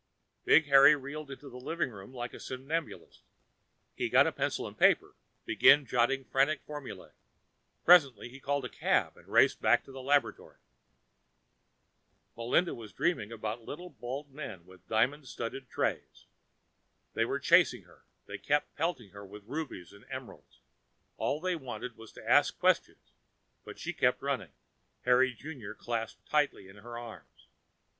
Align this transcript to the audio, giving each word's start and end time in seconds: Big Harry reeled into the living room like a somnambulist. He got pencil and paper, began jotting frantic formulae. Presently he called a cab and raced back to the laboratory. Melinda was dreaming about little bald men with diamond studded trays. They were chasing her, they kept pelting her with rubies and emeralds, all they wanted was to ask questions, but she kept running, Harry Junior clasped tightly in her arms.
Big 0.45 0.65
Harry 0.65 0.95
reeled 0.95 1.29
into 1.29 1.47
the 1.47 1.59
living 1.59 1.91
room 1.91 2.11
like 2.11 2.33
a 2.33 2.39
somnambulist. 2.39 3.21
He 3.95 4.09
got 4.09 4.35
pencil 4.35 4.65
and 4.67 4.75
paper, 4.75 5.13
began 5.45 5.85
jotting 5.85 6.23
frantic 6.25 6.63
formulae. 6.65 7.11
Presently 7.85 8.27
he 8.27 8.39
called 8.39 8.65
a 8.65 8.69
cab 8.69 9.15
and 9.15 9.27
raced 9.27 9.61
back 9.61 9.83
to 9.83 9.91
the 9.91 10.01
laboratory. 10.01 10.57
Melinda 12.35 12.73
was 12.73 12.93
dreaming 12.93 13.31
about 13.31 13.61
little 13.61 13.91
bald 13.91 14.31
men 14.33 14.65
with 14.65 14.87
diamond 14.87 15.27
studded 15.27 15.69
trays. 15.69 16.25
They 17.13 17.23
were 17.23 17.37
chasing 17.37 17.83
her, 17.83 18.03
they 18.25 18.39
kept 18.39 18.75
pelting 18.75 19.11
her 19.11 19.23
with 19.23 19.43
rubies 19.45 19.93
and 19.93 20.05
emeralds, 20.09 20.61
all 21.17 21.39
they 21.39 21.55
wanted 21.55 21.95
was 21.95 22.11
to 22.13 22.27
ask 22.27 22.57
questions, 22.57 23.11
but 23.63 23.77
she 23.77 23.93
kept 23.93 24.23
running, 24.23 24.53
Harry 25.05 25.31
Junior 25.31 25.75
clasped 25.75 26.27
tightly 26.27 26.67
in 26.67 26.77
her 26.77 26.97
arms. 26.97 27.45